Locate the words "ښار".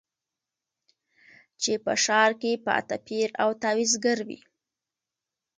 2.03-2.31